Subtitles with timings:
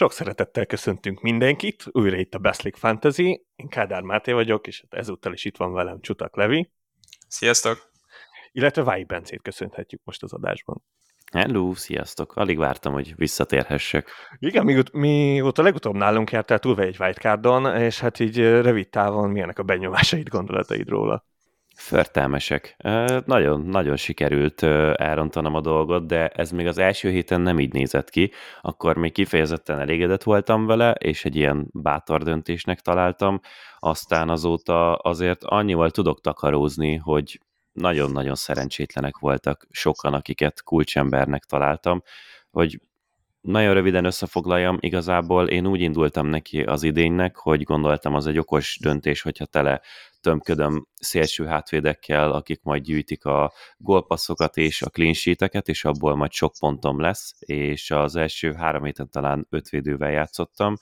[0.00, 3.46] Sok szeretettel köszöntünk mindenkit, újra itt a Best League Fantasy.
[3.56, 6.70] Én Kádár Máté vagyok, és ezúttal is itt van velem Csutak Levi.
[7.28, 7.92] Sziasztok!
[8.52, 10.82] Illetve Váj Bencét köszönhetjük most az adásban.
[11.32, 12.36] Hello, sziasztok!
[12.36, 14.10] Alig vártam, hogy visszatérhessek.
[14.38, 19.58] Igen, mióta, mióta legutóbb nálunk jártál túlve egy wildcardon, és hát így rövid távon milyenek
[19.58, 21.24] a benyomásaid, gondolataid róla?
[21.80, 22.76] Förtelmesek.
[23.24, 24.62] Nagyon, nagyon sikerült
[24.92, 28.30] elrontanom a dolgot, de ez még az első héten nem így nézett ki.
[28.60, 33.40] Akkor még kifejezetten elégedett voltam vele, és egy ilyen bátor döntésnek találtam.
[33.78, 37.40] Aztán azóta azért annyival tudok takarózni, hogy
[37.72, 42.02] nagyon-nagyon szerencsétlenek voltak sokan, akiket kulcsembernek találtam,
[42.50, 42.80] hogy
[43.40, 48.78] nagyon röviden összefoglaljam, igazából én úgy indultam neki az idénynek, hogy gondoltam, az egy okos
[48.80, 49.80] döntés, hogyha tele
[50.20, 56.32] tömködöm szélső hátvédekkel, akik majd gyűjtik a gólpasszokat és a clean sheeteket, és abból majd
[56.32, 60.76] sok pontom lesz, és az első három héten talán öt védővel játszottam,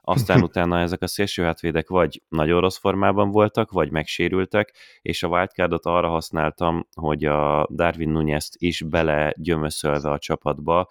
[0.00, 5.28] aztán utána ezek a szélső hátvédek vagy nagyon rossz formában voltak, vagy megsérültek, és a
[5.28, 10.88] wildcardot arra használtam, hogy a Darwin Nunez-t is bele gyömöszölve a csapatba,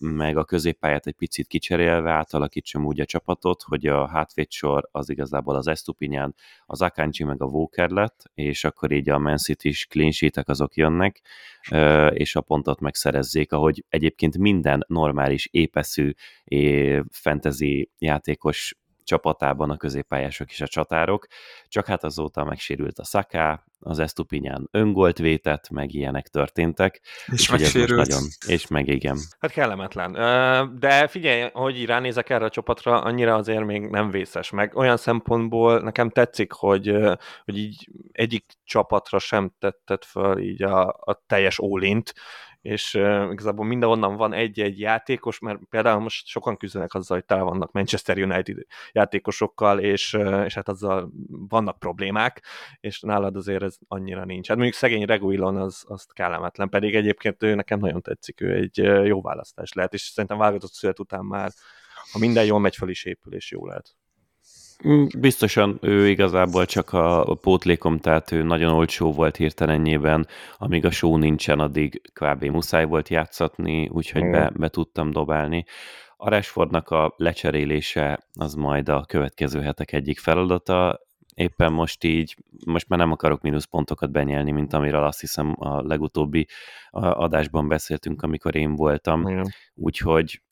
[0.00, 5.56] meg a középpályát egy picit kicserélve átalakítsam úgy a csapatot, hogy a hátvédsor az igazából
[5.56, 6.34] az Estupinyán,
[6.66, 10.12] az Akanji meg a Walker lett, és akkor így a Man City-s clean
[10.44, 11.20] azok jönnek,
[12.10, 16.12] és a pontot megszerezzék, ahogy egyébként minden normális, épeszű
[17.10, 21.26] fantasy játékos csapatában a középpályások és a csatárok,
[21.68, 27.00] csak hát azóta megsérült a Szaká, az Estupinyán öngolt vétett, meg ilyenek történtek.
[27.26, 28.08] És megsérült.
[28.08, 29.18] Nagyon, és meg igen.
[29.38, 30.12] Hát kellemetlen.
[30.78, 34.76] De figyelj, hogy ránézek erre a csapatra, annyira azért még nem vészes meg.
[34.76, 36.96] Olyan szempontból nekem tetszik, hogy,
[37.44, 42.12] hogy így egyik csapatra sem tetted föl így a, a teljes ólint,
[42.64, 47.42] és uh, igazából mindenhonnan van egy-egy játékos, mert például most sokan küzdenek azzal, hogy tele
[47.42, 48.56] vannak Manchester United
[48.92, 51.10] játékosokkal, és, uh, és hát azzal
[51.48, 52.42] vannak problémák,
[52.80, 54.48] és nálad azért ez annyira nincs.
[54.48, 58.76] Hát mondjuk szegény Reguilon az, az kellemetlen, pedig egyébként ő nekem nagyon tetszik, ő egy
[59.06, 61.50] jó választás lehet, és szerintem válogatott szület után már,
[62.12, 63.96] ha minden jól megy fel is épül, és jó lehet.
[65.18, 70.26] Biztosan ő igazából csak a pótlékom, tehát ő nagyon olcsó volt hirtelennyében,
[70.58, 72.44] amíg a show nincsen, addig kb.
[72.44, 75.64] muszáj volt játszatni, úgyhogy be, be tudtam dobálni.
[76.16, 81.00] A Rashfordnak a lecserélése az majd a következő hetek egyik feladata,
[81.34, 82.36] éppen most így,
[82.66, 86.46] most már nem akarok mínuszpontokat benyelni, mint amiről azt hiszem a legutóbbi
[86.90, 89.46] adásban beszéltünk, amikor én voltam, Igen.
[89.74, 90.42] úgyhogy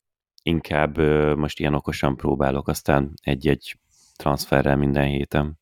[0.43, 0.97] inkább
[1.37, 3.77] most ilyen okosan próbálok, aztán egy-egy
[4.23, 5.59] transferrel minden héten.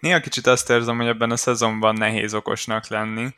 [0.00, 3.28] Néha kicsit azt érzem, hogy ebben a szezonban nehéz okosnak lenni.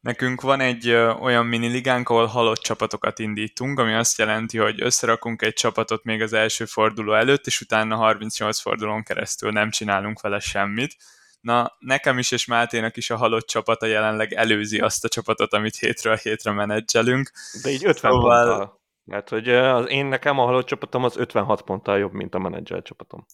[0.00, 0.90] Nekünk van egy
[1.20, 6.32] olyan miniligánk, ahol halott csapatokat indítunk, ami azt jelenti, hogy összerakunk egy csapatot még az
[6.32, 10.96] első forduló előtt, és utána 38 fordulón keresztül nem csinálunk vele semmit.
[11.40, 15.76] Na, nekem is és Máténak is a halott csapata jelenleg előzi azt a csapatot, amit
[15.76, 17.30] hétről hétre menedzselünk.
[17.62, 18.46] De így 50 szóval...
[18.46, 18.78] ponttal.
[19.04, 22.82] Mert hogy az én nekem a halott csapatom az 56 ponttal jobb, mint a menedzser
[22.82, 23.26] csapatom.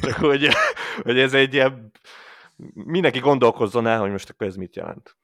[0.00, 0.48] Csak hogy,
[1.02, 1.90] hogy ez egy ilyen...
[2.74, 5.16] Mindenki gondolkozzon el, hogy most akkor ez mit jelent.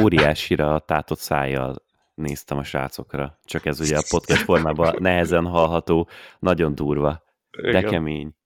[0.00, 3.38] Óriásira tátott szájjal néztem a srácokra.
[3.44, 6.08] Csak ez ugye a podcast formában nehezen hallható,
[6.38, 7.22] nagyon durva,
[7.62, 7.90] de Igen.
[7.90, 8.36] kemény.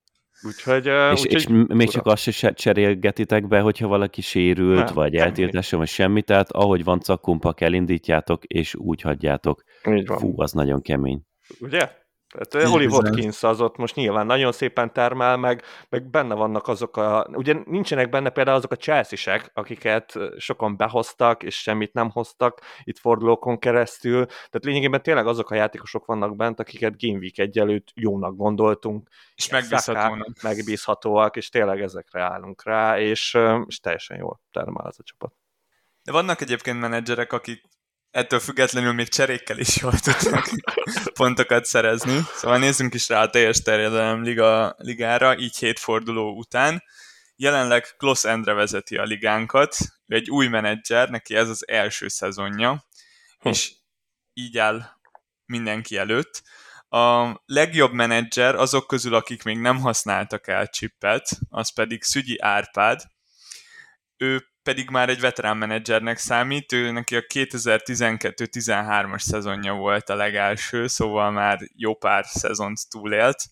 [0.43, 4.95] Úgyhogy, uh, és, úgyhogy, és még csak azt se cserélgetitek be, hogyha valaki sérült, nem,
[4.95, 9.63] vagy eltiltása, vagy semmi, tehát ahogy van cakkumpak, elindítjátok, és úgy hagyjátok.
[10.05, 11.23] Fú, az nagyon kemény.
[11.61, 11.91] Ugye?
[12.33, 16.97] Tehát Holly Watkins az ott most nyilván nagyon szépen termel, meg, meg benne vannak azok
[16.97, 22.61] a, ugye nincsenek benne például azok a chelsea akiket sokan behoztak, és semmit nem hoztak
[22.85, 27.89] itt fordulókon keresztül, tehát lényegében tényleg azok a játékosok vannak bent, akiket Game Week egyelőtt
[27.95, 29.09] jónak gondoltunk.
[29.35, 30.43] És megbízhatóak.
[30.43, 35.33] Megbízhatóak, és tényleg ezekre állunk rá, és, és teljesen jól termel ez a csapat.
[36.03, 37.63] De vannak egyébként menedzserek, akik
[38.13, 40.49] ettől függetlenül még cserékkel is jól tudnak
[41.21, 42.21] pontokat szerezni.
[42.35, 46.83] Szóval nézzünk is rá a teljes terjedelem liga, ligára, így hét forduló után.
[47.37, 49.77] Jelenleg Kloss Endre vezeti a ligánkat,
[50.07, 52.85] ő egy új menedzser, neki ez az első szezonja,
[53.39, 53.49] hm.
[53.49, 53.73] és
[54.33, 54.83] így áll
[55.47, 56.43] mindenki előtt.
[56.89, 63.03] A legjobb menedzser azok közül, akik még nem használtak el csippet, az pedig Szügyi Árpád.
[64.17, 70.87] Ő pedig már egy veterán menedzsernek számít, ő neki a 2012-13-as szezonja volt a legelső,
[70.87, 73.43] szóval már jó pár szezont túlélt.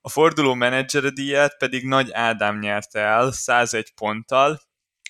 [0.00, 4.60] A forduló menedzseredíját pedig Nagy Ádám nyerte el 101 ponttal,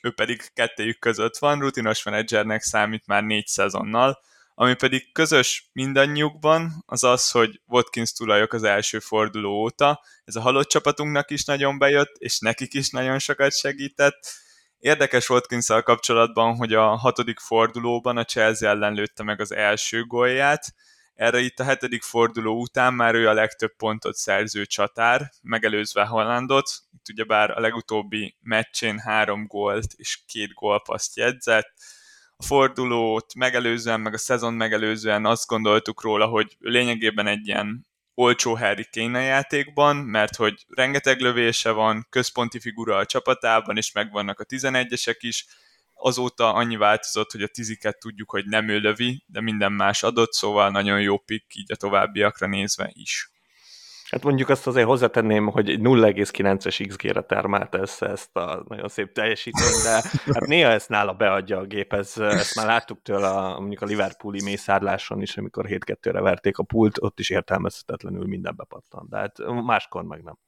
[0.03, 4.21] ő pedig kettejük között van, rutinos menedzsernek számít már négy szezonnal,
[4.55, 10.05] Ami pedig közös mindannyiukban, az az, hogy Watkins tulajok az első forduló óta.
[10.25, 14.48] Ez a halott csapatunknak is nagyon bejött, és nekik is nagyon sokat segített.
[14.79, 20.75] Érdekes watkins kapcsolatban, hogy a hatodik fordulóban a Chelsea ellen lőtte meg az első gólját,
[21.19, 26.71] erre itt a hetedik forduló után már ő a legtöbb pontot szerző csatár, megelőzve Hollandot.
[26.93, 31.73] Itt ugyebár a legutóbbi meccsén három gólt és két gólpaszt jegyzett.
[32.37, 37.88] A fordulót megelőzően, meg a szezon megelőzően azt gondoltuk róla, hogy lényegében egy ilyen
[38.19, 44.41] olcsó Harry Kane játékban, mert hogy rengeteg lövése van, központi figura a csapatában, és megvannak
[44.41, 45.47] a 11-esek is,
[45.95, 50.33] azóta annyi változott, hogy a tiziket tudjuk, hogy nem ő lövi, de minden más adott,
[50.33, 53.31] szóval nagyon jó pick így a továbbiakra nézve is.
[54.11, 59.83] Hát mondjuk azt azért hozzátenném, hogy 0,9-es XG-re termelt ezt, ezt a nagyon szép teljesítményt,
[59.83, 59.91] de
[60.33, 63.87] hát néha ezt nála beadja a gép, ez, ezt már láttuk tőle a, mondjuk a
[63.87, 69.39] Liverpooli mészárláson is, amikor 7-2-re verték a pult, ott is értelmezhetetlenül minden bepattan, de hát
[69.65, 70.39] máskor meg nem.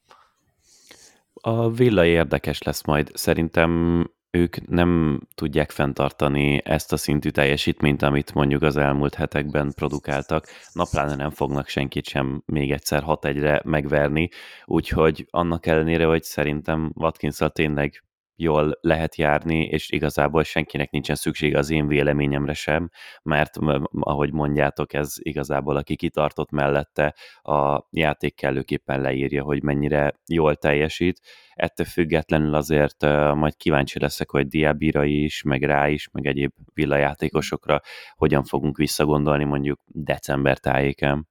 [1.32, 3.10] A villa érdekes lesz majd.
[3.14, 10.46] Szerintem ők nem tudják fenntartani ezt a szintű teljesítményt, amit mondjuk az elmúlt hetekben produkáltak.
[10.72, 14.28] Napláne nem fognak senkit sem még egyszer 6-1-re megverni,
[14.64, 18.04] úgyhogy annak ellenére, hogy szerintem watkins tényleg
[18.40, 22.90] jól lehet járni, és igazából senkinek nincsen szüksége az én véleményemre sem,
[23.22, 23.56] mert
[23.90, 31.20] ahogy mondjátok, ez igazából aki kitartott mellette, a játék kellőképpen leírja, hogy mennyire jól teljesít.
[31.54, 33.02] Ettől függetlenül azért
[33.34, 37.80] majd kíváncsi leszek, hogy Diabira is, meg rá is, meg egyéb villajátékosokra
[38.14, 41.29] hogyan fogunk visszagondolni mondjuk december tájéken.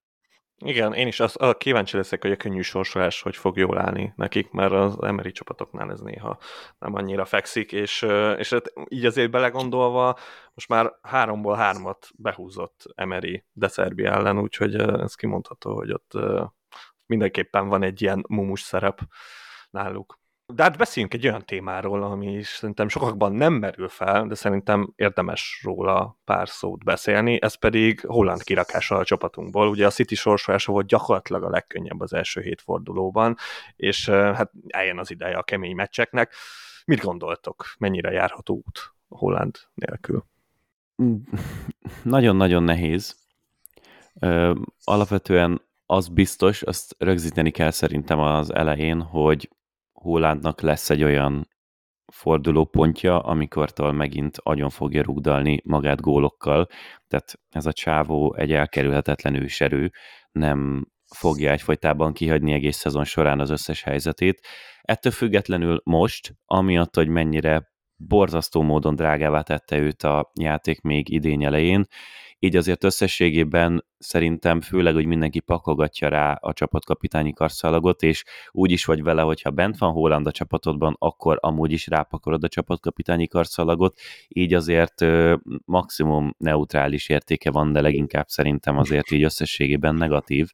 [0.65, 4.13] Igen, én is az, a kíváncsi leszek, hogy a könnyű sorsolás hogy fog jól állni
[4.15, 6.37] nekik, mert az emeri csapatoknál ez néha
[6.79, 8.01] nem annyira fekszik, és,
[8.37, 10.17] és hát így azért belegondolva
[10.53, 16.11] most már háromból hármat behúzott Emery de Szerbi ellen, úgyhogy ez kimondható, hogy ott
[17.05, 18.99] mindenképpen van egy ilyen mumus szerep
[19.69, 20.19] náluk.
[20.53, 25.61] De hát beszéljünk egy olyan témáról, ami szerintem sokakban nem merül fel, de szerintem érdemes
[25.63, 29.67] róla pár szót beszélni, ez pedig Holland kirakása a csapatunkból.
[29.67, 33.35] Ugye a City sorsolása volt gyakorlatilag a legkönnyebb az első hét fordulóban,
[33.75, 36.33] és hát eljön az ideje a kemény meccseknek.
[36.85, 40.25] Mit gondoltok, mennyire járható út Holland nélkül?
[42.03, 43.17] Nagyon-nagyon nehéz.
[44.83, 49.49] Alapvetően az biztos, azt rögzíteni kell szerintem az elején, hogy
[50.01, 51.47] Hollandnak lesz egy olyan
[52.11, 56.67] fordulópontja, amikortól megint agyon fogja rugdalni magát gólokkal,
[57.07, 59.91] tehát ez a csávó egy elkerülhetetlen őserő,
[60.31, 64.47] nem fogja egyfolytában kihagyni egész szezon során az összes helyzetét.
[64.81, 71.43] Ettől függetlenül most, amiatt, hogy mennyire borzasztó módon drágává tette őt a játék még idény
[71.43, 71.85] elején,
[72.39, 78.85] így azért összességében szerintem főleg, hogy mindenki pakogatja rá a csapatkapitányi karszalagot, és úgy is
[78.85, 83.99] vagy vele, hogyha bent van Holland a csapatodban, akkor amúgy is rápakolod a csapatkapitányi karszalagot,
[84.27, 85.05] így azért
[85.65, 90.51] maximum neutrális értéke van, de leginkább szerintem azért így összességében negatív,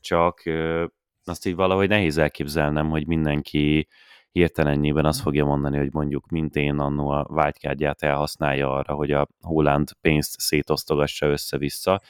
[0.00, 0.42] csak
[1.24, 3.88] azt így valahogy nehéz elképzelnem, hogy mindenki
[4.36, 9.28] hirtelennyében azt fogja mondani, hogy mondjuk mint én annó a vágykádját elhasználja arra, hogy a
[9.40, 12.00] Holland pénzt szétosztogassa össze-vissza,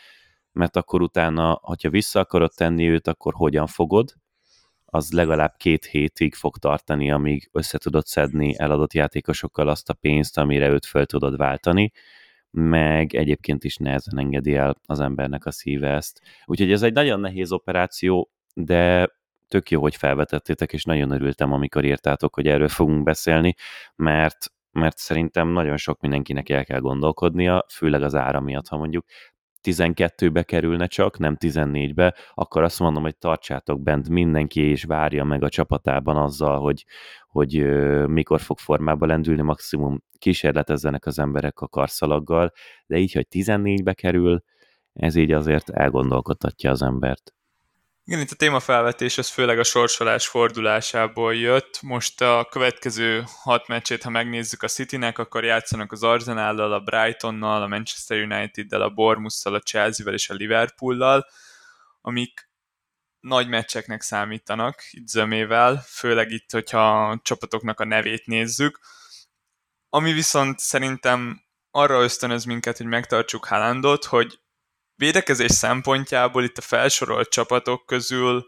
[0.52, 4.12] mert akkor utána, hogyha vissza akarod tenni őt, akkor hogyan fogod,
[4.85, 10.38] az legalább két hétig fog tartani, amíg össze tudod szedni eladott játékosokkal azt a pénzt,
[10.38, 11.92] amire őt föl tudod váltani,
[12.50, 16.21] meg egyébként is nehezen engedi el az embernek a szíve ezt.
[16.45, 19.11] Úgyhogy ez egy nagyon nehéz operáció, de
[19.48, 23.54] tök jó, hogy felvetettétek, és nagyon örültem, amikor írtátok, hogy erről fogunk beszélni,
[23.94, 29.04] mert mert szerintem nagyon sok mindenkinek el kell gondolkodnia, főleg az ára miatt, ha mondjuk
[29.62, 35.42] 12-be kerülne csak, nem 14-be, akkor azt mondom, hogy tartsátok bent mindenki, és várja meg
[35.42, 36.86] a csapatában azzal, hogy,
[37.28, 37.52] hogy
[38.08, 42.52] mikor fog formába lendülni, maximum kísérletezzenek az emberek a karszalaggal,
[42.86, 44.42] de így, hogy 14-be kerül,
[44.92, 47.34] ez így azért elgondolkodtatja az embert.
[48.08, 51.82] Igen, itt a témafelvetés az főleg a sorsolás fordulásából jött.
[51.82, 57.62] Most a következő hat meccsét, ha megnézzük a Citynek, akkor játszanak az Arsenállal, a Brightonnal,
[57.62, 61.26] a Manchester United-del, a Bournemouth-szal, a Chelsea-vel és a Liverpool-lal,
[62.00, 62.50] amik
[63.20, 68.80] nagy meccseknek számítanak itt zömével, főleg itt, hogyha a csapatoknak a nevét nézzük.
[69.88, 74.40] Ami viszont szerintem arra ösztönöz minket, hogy megtartsuk Haalandot, hogy
[74.96, 78.46] védekezés szempontjából itt a felsorolt csapatok közül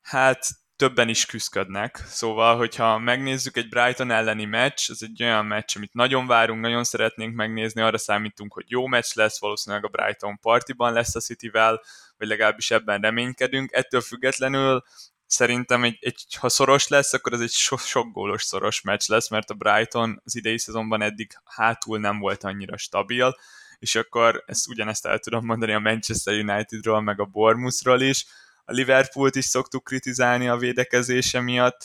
[0.00, 0.46] hát
[0.76, 1.96] többen is küzdködnek.
[2.06, 6.84] Szóval, hogyha megnézzük egy Brighton elleni meccs, ez egy olyan meccs, amit nagyon várunk, nagyon
[6.84, 11.82] szeretnénk megnézni, arra számítunk, hogy jó meccs lesz, valószínűleg a Brighton partiban lesz a Cityvel,
[12.16, 13.72] vagy legalábbis ebben reménykedünk.
[13.72, 14.84] Ettől függetlenül
[15.26, 19.28] szerintem, egy, egy, ha szoros lesz, akkor ez egy so, sok gólos szoros meccs lesz,
[19.28, 23.36] mert a Brighton az idei szezonban eddig hátul nem volt annyira stabil,
[23.82, 28.26] és akkor ezt ugyanezt el tudom mondani a Manchester Unitedról, meg a Bournemouthról is,
[28.64, 31.84] a Liverpoolt is szoktuk kritizálni a védekezése miatt,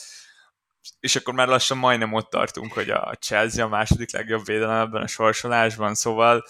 [1.00, 5.02] és akkor már lassan majdnem ott tartunk, hogy a Chelsea a második legjobb védelem ebben
[5.02, 6.44] a sorsolásban, szóval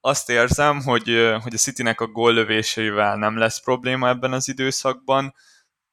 [0.00, 1.04] azt érzem, hogy,
[1.42, 5.34] hogy a Citynek a góllövéseivel nem lesz probléma ebben az időszakban.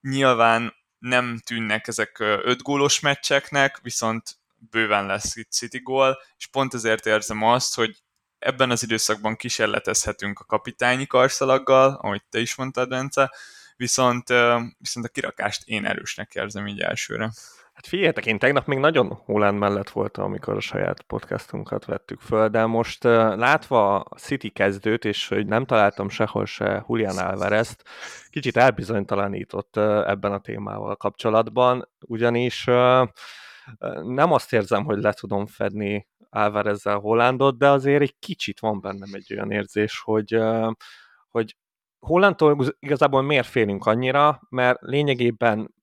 [0.01, 4.38] Nyilván nem tűnnek ezek öt gólos meccseknek, viszont
[4.69, 8.05] bőven lesz itt City gól, és pont ezért érzem azt, hogy
[8.46, 13.32] ebben az időszakban kísérletezhetünk a kapitányi karszalaggal, ahogy te is mondtad, Bence,
[13.78, 14.28] viszont,
[14.78, 17.32] viszont a kirakást én erősnek érzem így elsőre.
[17.74, 22.50] Hát figyeljetek, én tegnap még nagyon Holland mellett voltam, amikor a saját podcastunkat vettük föl,
[22.50, 27.75] de most látva a City kezdőt, és hogy nem találtam sehol se Julian alvarez
[28.30, 32.68] kicsit elbizonytalanított ebben a témával kapcsolatban, ugyanis
[34.03, 39.10] nem azt érzem, hogy le tudom fedni Álvarezzel Hollandot, de azért egy kicsit van bennem
[39.13, 40.39] egy olyan érzés, hogy,
[41.29, 41.55] hogy
[42.00, 45.74] Hollandtól igazából miért félünk annyira, mert lényegében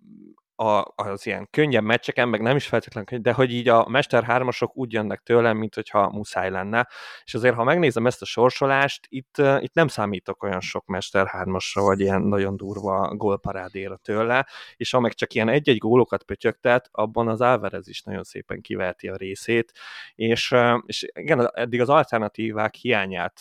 [0.56, 4.48] a, az ilyen könnyebb meccseken, meg nem is feltétlenül, de hogy így a Mester 3
[4.72, 6.88] úgy jönnek tőlem, mint hogyha muszáj lenne.
[7.24, 11.56] És azért, ha megnézem ezt a sorsolást, itt, itt nem számítok olyan sok Mester 3
[11.74, 17.28] vagy ilyen nagyon durva gólparádéra tőle, és ha meg csak ilyen egy-egy gólokat pötyögtet, abban
[17.28, 19.72] az Álvarez is nagyon szépen kiveheti a részét,
[20.14, 20.54] és,
[20.86, 23.40] és igen, eddig az alternatívák hiányát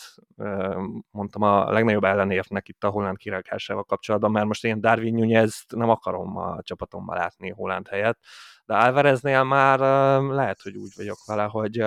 [1.10, 5.90] mondtam a legnagyobb ellenértnek itt a holland kirákásával kapcsolatban, mert most én Darwin Nunez nem
[5.90, 8.18] akarom a csapatomban Hollandba látni Holland helyett,
[8.64, 9.78] de Alvareznél már
[10.20, 11.84] lehet, hogy úgy vagyok vele, hogy,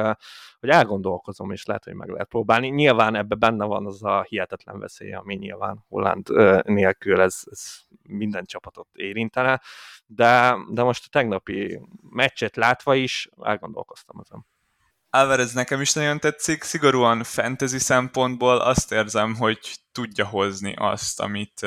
[0.59, 2.67] hogy elgondolkozom, és lehet, hogy meg lehet próbálni.
[2.67, 6.29] Nyilván ebbe benne van az a hihetetlen veszély, ami nyilván Holland
[6.63, 7.63] nélkül ez, ez
[8.03, 9.61] minden csapatot érintene,
[10.05, 14.45] de, de most a tegnapi meccset látva is elgondolkoztam ezen.
[15.09, 21.59] Alvarez nekem is nagyon tetszik, szigorúan fantasy szempontból azt érzem, hogy tudja hozni azt, amit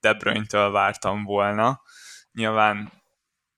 [0.00, 1.80] De Bruyne-től vártam volna.
[2.36, 2.92] Nyilván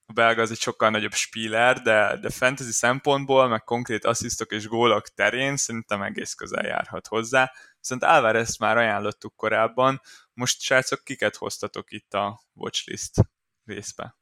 [0.06, 4.66] a belga az egy sokkal nagyobb spíler, de, de fantasy szempontból, meg konkrét asszisztok és
[4.68, 7.52] gólok terén szerintem egész közel járhat hozzá.
[7.78, 10.00] Viszont Alvarez már ajánlottuk korábban,
[10.32, 13.14] most srácok, kiket hoztatok itt a watchlist
[13.64, 14.16] részbe?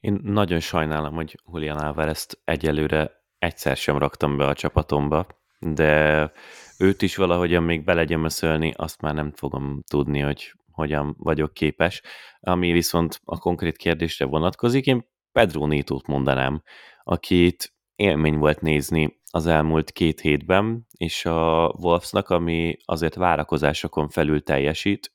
[0.00, 5.26] Én nagyon sajnálom, hogy Julian alvarez egyelőre egyszer sem raktam be a csapatomba,
[5.58, 6.32] de
[6.78, 12.02] őt is valahogyan még belegyömöszölni, azt már nem fogom tudni, hogy hogyan vagyok képes.
[12.40, 16.62] Ami viszont a konkrét kérdésre vonatkozik, én Pedro Nétót mondanám,
[17.02, 24.42] akit élmény volt nézni az elmúlt két hétben, és a Wolfsnak, ami azért várakozásokon felül
[24.42, 25.12] teljesít,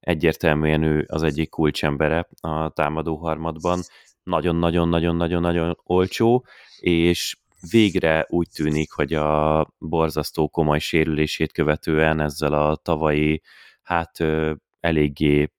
[0.00, 3.80] egyértelműen ő az egyik kulcsembere a támadó harmadban,
[4.22, 6.46] nagyon-nagyon-nagyon-nagyon-nagyon olcsó,
[6.80, 7.36] és
[7.70, 13.42] végre úgy tűnik, hogy a borzasztó komoly sérülését követően ezzel a tavalyi,
[13.82, 14.24] hát
[14.80, 15.50] eléggé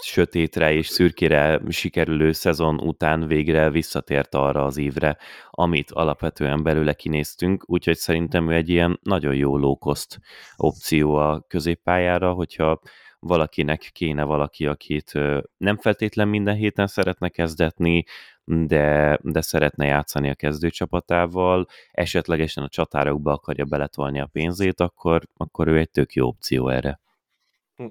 [0.00, 5.16] sötétre és szürkére sikerülő szezon után végre visszatért arra az évre,
[5.50, 10.18] amit alapvetően belőle kinéztünk, úgyhogy szerintem ő egy ilyen nagyon jó lókoszt
[10.56, 12.80] opció a középpályára, hogyha
[13.18, 15.12] valakinek kéne valaki, akit
[15.56, 18.04] nem feltétlen minden héten szeretne kezdetni,
[18.44, 25.68] de, de szeretne játszani a kezdőcsapatával, esetlegesen a csatárokba akarja beletolni a pénzét, akkor, akkor
[25.68, 27.00] ő egy tök jó opció erre.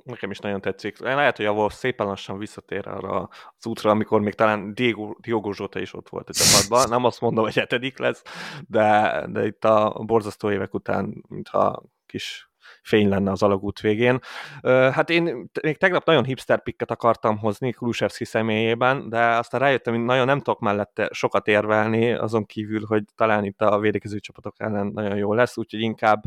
[0.03, 0.99] Nekem is nagyon tetszik.
[0.99, 5.51] Lehet, hogy a Wolf szépen lassan visszatér arra az útra, amikor még talán Diego, Diogo
[5.51, 6.89] Zsota is ott volt a csapatban.
[6.89, 8.23] Nem azt mondom, hogy hetedik lesz,
[8.67, 14.19] de, de itt a borzasztó évek után, mintha kis fény lenne az alagút végén.
[14.63, 20.03] Hát én még tegnap nagyon hipster pikket akartam hozni Kulusevski személyében, de aztán rájöttem, hogy
[20.03, 24.87] nagyon nem tudok mellette sokat érvelni, azon kívül, hogy talán itt a védekező csapatok ellen
[24.87, 26.23] nagyon jó lesz, úgyhogy inkább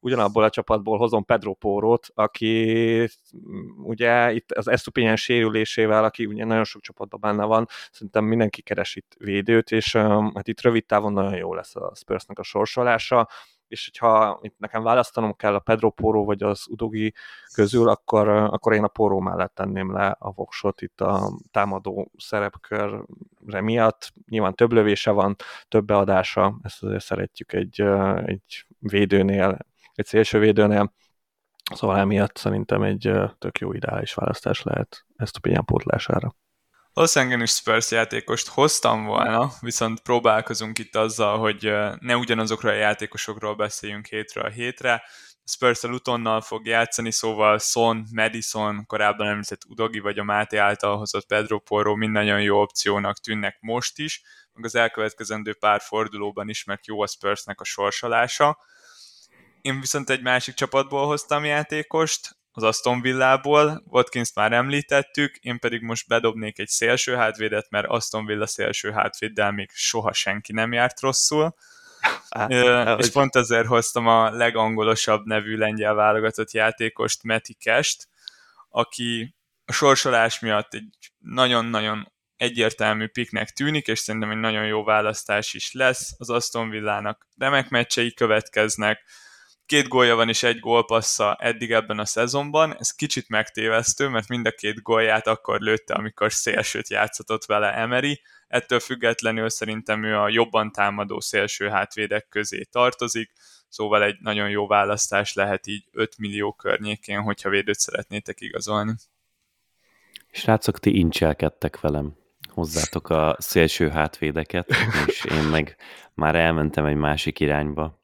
[0.00, 3.08] ugyanabból a csapatból hozom Pedro Pórót, aki
[3.82, 8.96] ugye itt az Estupinyen sérülésével, aki ugye nagyon sok csapatban benne van, szerintem mindenki keres
[8.96, 9.96] itt védőt, és
[10.34, 13.28] hát itt rövid távon nagyon jó lesz a Spursnek a sorsolása
[13.68, 17.14] és hogyha nekem választanom kell a Pedro Porro vagy az Udogi
[17.54, 23.60] közül, akkor, akkor én a Porro mellett tenném le a voksot itt a támadó szerepkörre
[23.60, 24.12] miatt.
[24.28, 25.36] Nyilván több lövése van,
[25.68, 27.80] több beadása, ezt azért szeretjük egy,
[28.24, 29.58] egy védőnél,
[29.94, 30.92] egy szélső védőnél,
[31.74, 36.34] Szóval emiatt szerintem egy tök jó ideális választás lehet ezt a pótlására.
[36.98, 43.54] Valószínűleg is Spurs játékost hoztam volna, viszont próbálkozunk itt azzal, hogy ne ugyanazokról a játékosokról
[43.54, 45.02] beszéljünk hétről a hétre.
[45.44, 50.96] spurs a Lutonnal fog játszani, szóval Son, Madison, korábban említett Udogi vagy a Máté által
[50.96, 56.48] hozott Pedro Porro mind nagyon jó opciónak tűnnek most is, meg az elkövetkezendő pár fordulóban
[56.48, 58.58] is, mert jó a Spursnek a sorsolása.
[59.60, 65.82] Én viszont egy másik csapatból hoztam játékost, az Aston Villából, Watkins már említettük, én pedig
[65.82, 71.00] most bedobnék egy szélső hátvédet, mert Aston Villa szélső hátvéddel még soha senki nem járt
[71.00, 71.54] rosszul.
[72.28, 73.12] Á, és hogy...
[73.12, 78.08] pont ezért hoztam a legangolosabb nevű lengyel válogatott játékost, Meti Kest,
[78.68, 85.54] aki a sorsolás miatt egy nagyon-nagyon egyértelmű piknek tűnik, és szerintem egy nagyon jó választás
[85.54, 86.14] is lesz.
[86.16, 89.04] Az Aston Villának remek meccsei következnek,
[89.68, 94.46] két gólja van és egy gólpassza eddig ebben a szezonban, ez kicsit megtévesztő, mert mind
[94.46, 100.28] a két gólját akkor lőtte, amikor szélsőt játszott vele Emery, ettől függetlenül szerintem ő a
[100.28, 103.32] jobban támadó szélső hátvédek közé tartozik,
[103.68, 108.92] szóval egy nagyon jó választás lehet így 5 millió környékén, hogyha védőt szeretnétek igazolni.
[110.30, 112.16] Srácok, ti incselkedtek velem.
[112.48, 114.70] Hozzátok a szélső hátvédeket,
[115.06, 115.76] és én meg
[116.14, 117.97] már elmentem egy másik irányba.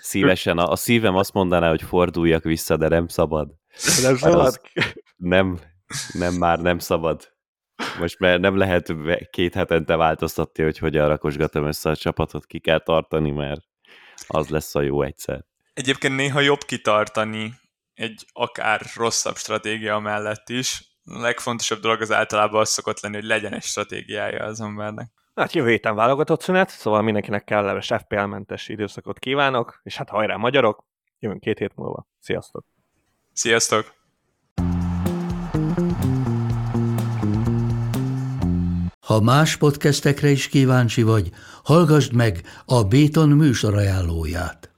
[0.00, 3.50] Szívesen, a, a szívem azt mondaná, hogy forduljak vissza, de nem szabad.
[4.02, 4.46] Nem szabad?
[4.46, 4.60] Az,
[5.16, 5.58] nem,
[6.12, 7.36] nem, már nem szabad.
[7.98, 8.92] Most már nem lehet
[9.30, 13.60] két hetente változtatni, hogy hogyan rakosgatom össze a csapatot, ki kell tartani, mert
[14.26, 15.44] az lesz a jó egyszer.
[15.72, 17.54] Egyébként néha jobb kitartani
[17.94, 20.82] egy akár rosszabb stratégia mellett is.
[21.04, 25.10] A legfontosabb dolog az általában az szokott lenni, hogy legyen egy stratégiája az embernek.
[25.38, 30.84] Hát jövő héten válogatott szünet, szóval mindenkinek kellemes FPL-mentes időszakot kívánok, és hát hajrá magyarok,
[31.18, 32.06] jövünk két hét múlva.
[32.18, 32.64] Sziasztok!
[33.32, 33.94] Sziasztok!
[39.06, 41.30] Ha más podcastekre is kíváncsi vagy,
[41.64, 44.77] hallgassd meg a Béton műsor ajánlóját.